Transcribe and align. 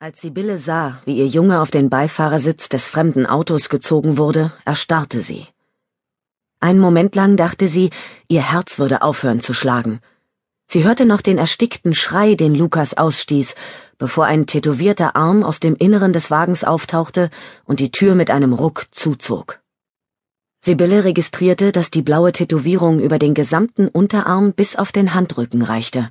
Als 0.00 0.20
Sibylle 0.20 0.58
sah, 0.58 1.00
wie 1.06 1.18
ihr 1.18 1.26
Junge 1.26 1.60
auf 1.60 1.72
den 1.72 1.90
Beifahrersitz 1.90 2.68
des 2.68 2.88
fremden 2.88 3.26
Autos 3.26 3.68
gezogen 3.68 4.16
wurde, 4.16 4.52
erstarrte 4.64 5.22
sie. 5.22 5.48
Einen 6.60 6.78
Moment 6.78 7.16
lang 7.16 7.36
dachte 7.36 7.66
sie, 7.66 7.90
ihr 8.28 8.42
Herz 8.52 8.78
würde 8.78 9.02
aufhören 9.02 9.40
zu 9.40 9.54
schlagen. 9.54 9.98
Sie 10.68 10.84
hörte 10.84 11.04
noch 11.04 11.20
den 11.20 11.36
erstickten 11.36 11.94
Schrei, 11.94 12.36
den 12.36 12.54
Lukas 12.54 12.94
ausstieß, 12.94 13.56
bevor 13.98 14.26
ein 14.26 14.46
tätowierter 14.46 15.16
Arm 15.16 15.42
aus 15.42 15.58
dem 15.58 15.74
Inneren 15.74 16.12
des 16.12 16.30
Wagens 16.30 16.62
auftauchte 16.62 17.28
und 17.64 17.80
die 17.80 17.90
Tür 17.90 18.14
mit 18.14 18.30
einem 18.30 18.52
Ruck 18.52 18.86
zuzog. 18.92 19.58
Sibylle 20.60 21.02
registrierte, 21.02 21.72
dass 21.72 21.90
die 21.90 22.02
blaue 22.02 22.30
Tätowierung 22.30 23.00
über 23.00 23.18
den 23.18 23.34
gesamten 23.34 23.88
Unterarm 23.88 24.52
bis 24.52 24.76
auf 24.76 24.92
den 24.92 25.12
Handrücken 25.14 25.62
reichte. 25.62 26.10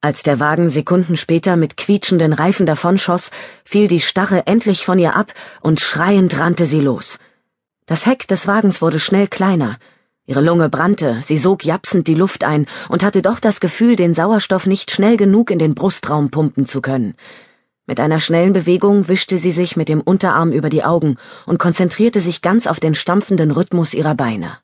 Als 0.00 0.22
der 0.22 0.38
Wagen 0.38 0.68
Sekunden 0.68 1.16
später 1.16 1.56
mit 1.56 1.76
quietschenden 1.76 2.32
Reifen 2.32 2.66
davonschoss, 2.66 3.32
fiel 3.64 3.88
die 3.88 4.00
Starre 4.00 4.46
endlich 4.46 4.84
von 4.84 4.96
ihr 5.00 5.16
ab 5.16 5.32
und 5.60 5.80
schreiend 5.80 6.38
rannte 6.38 6.66
sie 6.66 6.80
los. 6.80 7.18
Das 7.86 8.06
Heck 8.06 8.28
des 8.28 8.46
Wagens 8.46 8.80
wurde 8.80 9.00
schnell 9.00 9.26
kleiner. 9.26 9.76
Ihre 10.24 10.40
Lunge 10.40 10.68
brannte, 10.68 11.20
sie 11.24 11.36
sog 11.36 11.64
japsend 11.64 12.06
die 12.06 12.14
Luft 12.14 12.44
ein 12.44 12.66
und 12.88 13.02
hatte 13.02 13.22
doch 13.22 13.40
das 13.40 13.58
Gefühl, 13.58 13.96
den 13.96 14.14
Sauerstoff 14.14 14.66
nicht 14.66 14.92
schnell 14.92 15.16
genug 15.16 15.50
in 15.50 15.58
den 15.58 15.74
Brustraum 15.74 16.30
pumpen 16.30 16.64
zu 16.64 16.80
können. 16.80 17.14
Mit 17.84 17.98
einer 17.98 18.20
schnellen 18.20 18.52
Bewegung 18.52 19.08
wischte 19.08 19.36
sie 19.36 19.50
sich 19.50 19.76
mit 19.76 19.88
dem 19.88 20.00
Unterarm 20.00 20.52
über 20.52 20.68
die 20.68 20.84
Augen 20.84 21.16
und 21.44 21.58
konzentrierte 21.58 22.20
sich 22.20 22.40
ganz 22.40 22.68
auf 22.68 22.78
den 22.78 22.94
stampfenden 22.94 23.50
Rhythmus 23.50 23.94
ihrer 23.94 24.14
Beine. 24.14 24.58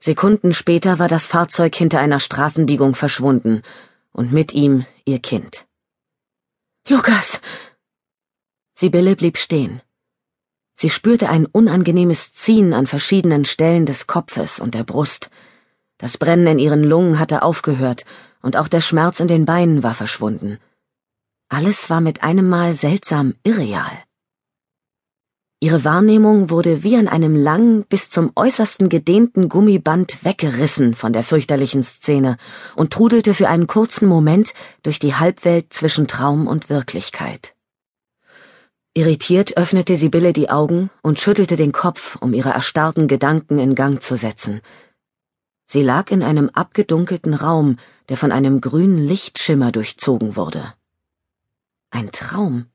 Sekunden 0.00 0.54
später 0.54 0.98
war 0.98 1.08
das 1.08 1.26
Fahrzeug 1.26 1.74
hinter 1.74 1.98
einer 1.98 2.20
Straßenbiegung 2.20 2.94
verschwunden 2.94 3.62
und 4.12 4.32
mit 4.32 4.52
ihm 4.52 4.86
ihr 5.04 5.18
Kind. 5.18 5.66
Lukas! 6.88 7.40
Sibylle 8.74 9.16
blieb 9.16 9.38
stehen. 9.38 9.82
Sie 10.76 10.90
spürte 10.90 11.28
ein 11.28 11.46
unangenehmes 11.46 12.32
Ziehen 12.32 12.72
an 12.72 12.86
verschiedenen 12.86 13.44
Stellen 13.44 13.84
des 13.84 14.06
Kopfes 14.06 14.60
und 14.60 14.74
der 14.74 14.84
Brust. 14.84 15.30
Das 15.98 16.16
Brennen 16.16 16.46
in 16.46 16.58
ihren 16.60 16.84
Lungen 16.84 17.18
hatte 17.18 17.42
aufgehört 17.42 18.04
und 18.40 18.56
auch 18.56 18.68
der 18.68 18.80
Schmerz 18.80 19.18
in 19.18 19.26
den 19.26 19.44
Beinen 19.44 19.82
war 19.82 19.96
verschwunden. 19.96 20.58
Alles 21.48 21.90
war 21.90 22.00
mit 22.00 22.22
einem 22.22 22.48
Mal 22.48 22.74
seltsam 22.74 23.34
irreal. 23.42 23.90
Ihre 25.60 25.84
Wahrnehmung 25.84 26.50
wurde 26.50 26.84
wie 26.84 26.96
an 26.96 27.08
einem 27.08 27.34
langen, 27.34 27.82
bis 27.82 28.10
zum 28.10 28.30
äußersten 28.36 28.88
gedehnten 28.88 29.48
Gummiband 29.48 30.24
weggerissen 30.24 30.94
von 30.94 31.12
der 31.12 31.24
fürchterlichen 31.24 31.82
Szene 31.82 32.36
und 32.76 32.92
trudelte 32.92 33.34
für 33.34 33.48
einen 33.48 33.66
kurzen 33.66 34.06
Moment 34.06 34.54
durch 34.84 35.00
die 35.00 35.16
Halbwelt 35.16 35.72
zwischen 35.72 36.06
Traum 36.06 36.46
und 36.46 36.70
Wirklichkeit. 36.70 37.56
Irritiert 38.94 39.56
öffnete 39.56 39.96
Sibylle 39.96 40.32
die 40.32 40.48
Augen 40.48 40.90
und 41.02 41.18
schüttelte 41.18 41.56
den 41.56 41.72
Kopf, 41.72 42.16
um 42.20 42.34
ihre 42.34 42.50
erstarrten 42.50 43.08
Gedanken 43.08 43.58
in 43.58 43.74
Gang 43.74 44.00
zu 44.00 44.16
setzen. 44.16 44.60
Sie 45.66 45.82
lag 45.82 46.12
in 46.12 46.22
einem 46.22 46.50
abgedunkelten 46.50 47.34
Raum, 47.34 47.78
der 48.08 48.16
von 48.16 48.30
einem 48.30 48.60
grünen 48.60 48.98
Lichtschimmer 49.08 49.72
durchzogen 49.72 50.36
wurde. 50.36 50.72
Ein 51.90 52.12
Traum. 52.12 52.66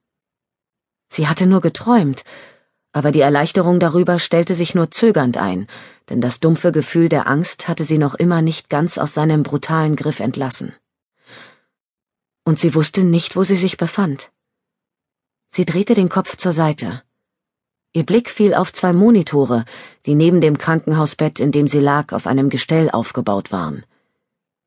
Sie 1.09 1.27
hatte 1.27 1.45
nur 1.45 1.61
geträumt, 1.61 2.23
aber 2.93 3.11
die 3.11 3.21
Erleichterung 3.21 3.79
darüber 3.79 4.19
stellte 4.19 4.53
sich 4.53 4.75
nur 4.75 4.91
zögernd 4.91 5.35
ein, 5.35 5.67
denn 6.09 6.21
das 6.21 6.39
dumpfe 6.39 6.71
Gefühl 6.71 7.09
der 7.09 7.27
Angst 7.27 7.67
hatte 7.67 7.83
sie 7.83 7.97
noch 7.97 8.13
immer 8.13 8.41
nicht 8.41 8.69
ganz 8.69 8.99
aus 8.99 9.15
seinem 9.15 9.41
brutalen 9.41 9.95
Griff 9.95 10.19
entlassen. 10.19 10.73
Und 12.45 12.59
sie 12.59 12.75
wusste 12.75 13.03
nicht, 13.03 13.35
wo 13.35 13.43
sie 13.43 13.55
sich 13.55 13.77
befand. 13.77 14.31
Sie 15.49 15.65
drehte 15.65 15.95
den 15.95 16.09
Kopf 16.09 16.37
zur 16.37 16.53
Seite. 16.53 17.01
Ihr 17.93 18.05
Blick 18.05 18.29
fiel 18.29 18.53
auf 18.53 18.71
zwei 18.71 18.93
Monitore, 18.93 19.65
die 20.05 20.15
neben 20.15 20.41
dem 20.41 20.57
Krankenhausbett, 20.57 21.39
in 21.39 21.51
dem 21.51 21.67
sie 21.67 21.79
lag, 21.79 22.11
auf 22.11 22.27
einem 22.27 22.49
Gestell 22.49 22.89
aufgebaut 22.91 23.51
waren. 23.51 23.85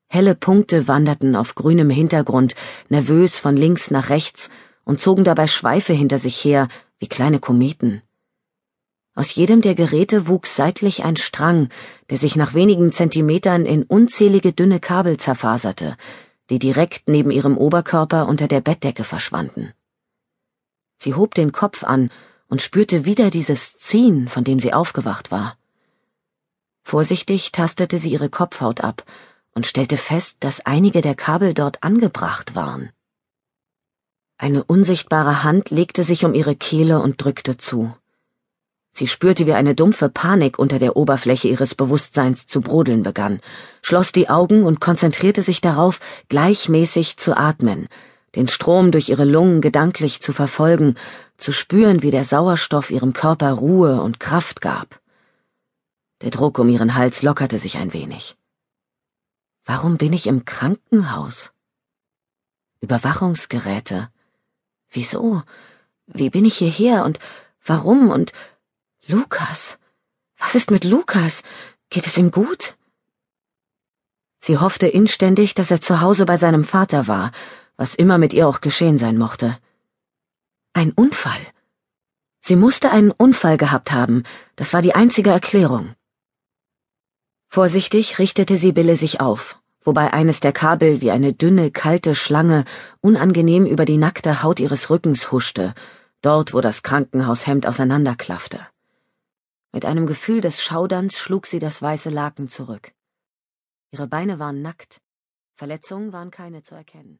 Helle 0.09 0.35
Punkte 0.35 0.87
wanderten 0.87 1.35
auf 1.35 1.55
grünem 1.55 1.89
Hintergrund, 1.89 2.55
nervös 2.89 3.39
von 3.39 3.55
links 3.57 3.91
nach 3.91 4.09
rechts 4.09 4.49
und 4.85 4.99
zogen 4.99 5.25
dabei 5.25 5.47
Schweife 5.47 5.93
hinter 5.93 6.19
sich 6.19 6.43
her, 6.43 6.69
wie 6.99 7.07
kleine 7.07 7.39
Kometen. 7.39 8.01
Aus 9.17 9.33
jedem 9.33 9.63
der 9.63 9.73
Geräte 9.73 10.27
wuchs 10.27 10.55
seitlich 10.55 11.03
ein 11.03 11.17
Strang, 11.17 11.69
der 12.11 12.19
sich 12.19 12.35
nach 12.35 12.53
wenigen 12.53 12.91
Zentimetern 12.91 13.65
in 13.65 13.81
unzählige 13.81 14.53
dünne 14.53 14.79
Kabel 14.79 15.17
zerfaserte, 15.17 15.97
die 16.51 16.59
direkt 16.59 17.07
neben 17.07 17.31
ihrem 17.31 17.57
Oberkörper 17.57 18.27
unter 18.27 18.47
der 18.47 18.61
Bettdecke 18.61 19.03
verschwanden. 19.03 19.73
Sie 20.99 21.15
hob 21.15 21.33
den 21.33 21.51
Kopf 21.51 21.83
an 21.83 22.11
und 22.47 22.61
spürte 22.61 23.05
wieder 23.05 23.31
dieses 23.31 23.75
Ziehen, 23.79 24.27
von 24.29 24.43
dem 24.43 24.59
sie 24.59 24.71
aufgewacht 24.71 25.31
war. 25.31 25.57
Vorsichtig 26.83 27.51
tastete 27.51 27.97
sie 27.97 28.11
ihre 28.11 28.29
Kopfhaut 28.29 28.81
ab 28.81 29.03
und 29.55 29.65
stellte 29.65 29.97
fest, 29.97 30.37
dass 30.41 30.63
einige 30.63 31.01
der 31.01 31.15
Kabel 31.15 31.55
dort 31.55 31.81
angebracht 31.81 32.53
waren. 32.53 32.91
Eine 34.37 34.63
unsichtbare 34.63 35.43
Hand 35.43 35.71
legte 35.71 36.03
sich 36.03 36.23
um 36.23 36.35
ihre 36.35 36.55
Kehle 36.55 37.01
und 37.01 37.19
drückte 37.19 37.57
zu. 37.57 37.95
Sie 38.97 39.05
spürte, 39.05 39.45
wie 39.45 39.53
eine 39.53 39.75
dumpfe 39.75 40.09
Panik 40.09 40.57
unter 40.57 40.79
der 40.79 40.97
Oberfläche 40.97 41.47
ihres 41.47 41.75
Bewusstseins 41.75 42.47
zu 42.47 42.61
brodeln 42.61 43.03
begann, 43.03 43.41
schloss 43.83 44.11
die 44.11 44.27
Augen 44.27 44.63
und 44.63 44.81
konzentrierte 44.81 45.43
sich 45.43 45.61
darauf, 45.61 45.99
gleichmäßig 46.29 47.17
zu 47.17 47.37
atmen, 47.37 47.89
den 48.33 48.47
Strom 48.47 48.89
durch 48.89 49.09
ihre 49.09 49.23
Lungen 49.23 49.61
gedanklich 49.61 50.19
zu 50.23 50.33
verfolgen, 50.33 50.95
zu 51.37 51.51
spüren, 51.51 52.01
wie 52.01 52.09
der 52.09 52.23
Sauerstoff 52.23 52.89
ihrem 52.89 53.13
Körper 53.13 53.51
Ruhe 53.51 54.01
und 54.01 54.19
Kraft 54.19 54.61
gab. 54.61 54.99
Der 56.23 56.31
Druck 56.31 56.57
um 56.57 56.67
ihren 56.67 56.95
Hals 56.95 57.21
lockerte 57.21 57.59
sich 57.59 57.77
ein 57.77 57.93
wenig. 57.93 58.35
Warum 59.63 59.97
bin 59.97 60.11
ich 60.11 60.25
im 60.25 60.43
Krankenhaus? 60.43 61.51
Überwachungsgeräte. 62.81 64.09
Wieso? 64.89 65.43
Wie 66.07 66.31
bin 66.31 66.45
ich 66.45 66.57
hierher 66.57 67.05
und 67.05 67.19
warum 67.63 68.09
und 68.09 68.33
Lukas. 69.09 69.77
Was 70.37 70.53
ist 70.53 70.69
mit 70.69 70.83
Lukas? 70.83 71.41
Geht 71.89 72.07
es 72.07 72.17
ihm 72.17 72.29
gut? 72.29 72.75
Sie 74.41 74.57
hoffte 74.57 74.87
inständig, 74.87 75.55
dass 75.55 75.71
er 75.71 75.79
zu 75.79 76.01
Hause 76.01 76.25
bei 76.25 76.35
seinem 76.35 76.65
Vater 76.65 77.07
war, 77.07 77.31
was 77.77 77.95
immer 77.95 78.17
mit 78.17 78.33
ihr 78.33 78.49
auch 78.49 78.59
geschehen 78.59 78.97
sein 78.97 79.17
mochte. 79.17 79.57
Ein 80.73 80.91
Unfall. 80.91 81.39
Sie 82.41 82.57
musste 82.57 82.91
einen 82.91 83.11
Unfall 83.11 83.55
gehabt 83.55 83.93
haben, 83.93 84.23
das 84.57 84.73
war 84.73 84.81
die 84.81 84.93
einzige 84.93 85.29
Erklärung. 85.29 85.95
Vorsichtig 87.47 88.19
richtete 88.19 88.57
Sibylle 88.57 88.97
sich 88.97 89.21
auf, 89.21 89.57
wobei 89.85 90.11
eines 90.11 90.41
der 90.41 90.51
Kabel 90.51 90.99
wie 90.99 91.11
eine 91.11 91.31
dünne, 91.31 91.71
kalte 91.71 92.13
Schlange 92.13 92.65
unangenehm 92.99 93.65
über 93.65 93.85
die 93.85 93.97
nackte 93.97 94.43
Haut 94.43 94.59
ihres 94.59 94.89
Rückens 94.89 95.31
huschte, 95.31 95.73
dort 96.21 96.53
wo 96.53 96.59
das 96.59 96.83
Krankenhaushemd 96.83 97.65
auseinanderklaffte. 97.67 98.67
Mit 99.77 99.85
einem 99.85 100.07
Gefühl 100.07 100.41
des 100.41 100.63
Schauderns 100.63 101.19
schlug 101.19 101.45
sie 101.45 101.59
das 101.59 101.83
weiße 101.83 102.09
Laken 102.09 102.49
zurück. 102.49 102.93
Ihre 103.91 104.07
Beine 104.07 104.39
waren 104.39 104.63
nackt, 104.63 105.03
Verletzungen 105.53 106.13
waren 106.13 106.31
keine 106.31 106.63
zu 106.63 106.73
erkennen. 106.73 107.19